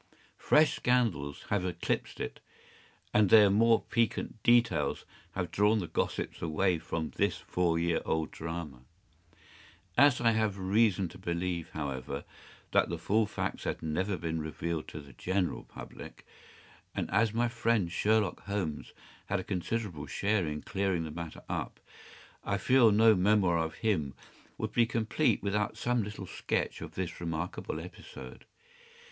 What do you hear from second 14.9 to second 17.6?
the general public, and as my